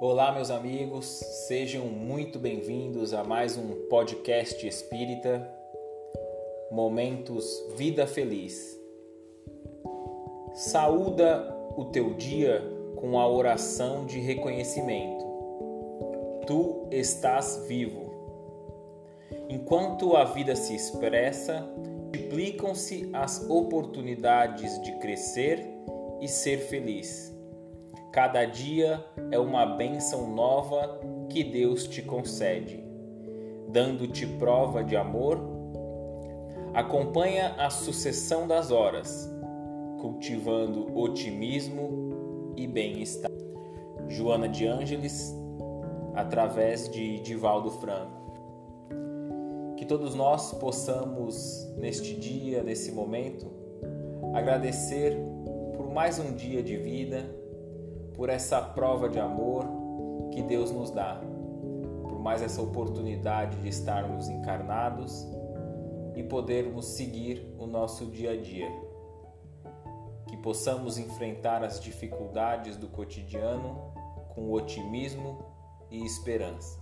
[0.00, 1.04] Olá, meus amigos,
[1.46, 5.46] sejam muito bem-vindos a mais um podcast espírita,
[6.70, 7.46] Momentos
[7.76, 8.80] Vida Feliz.
[10.54, 12.62] Saúda o teu dia
[12.96, 15.22] com a oração de reconhecimento.
[16.46, 18.10] Tu estás vivo.
[19.50, 21.60] Enquanto a vida se expressa,
[22.30, 25.66] multiplicam-se as oportunidades de crescer
[26.20, 27.34] e ser feliz.
[28.12, 32.82] Cada dia é uma bênção nova que Deus te concede,
[33.68, 35.38] dando-te prova de amor.
[36.74, 39.32] Acompanha a sucessão das horas,
[40.00, 43.30] cultivando otimismo e bem-estar.
[44.08, 45.32] Joana de Ângeles,
[46.12, 48.34] através de Divaldo Franco.
[49.76, 53.46] Que todos nós possamos, neste dia, nesse momento,
[54.34, 55.16] agradecer
[55.76, 57.38] por mais um dia de vida
[58.14, 59.64] por essa prova de amor
[60.32, 61.20] que Deus nos dá,
[62.08, 65.26] por mais essa oportunidade de estarmos encarnados
[66.14, 68.70] e podermos seguir o nosso dia a dia.
[70.28, 73.92] Que possamos enfrentar as dificuldades do cotidiano
[74.34, 75.44] com otimismo
[75.90, 76.78] e esperança.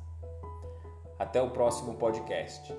[1.19, 2.73] Até o próximo podcast.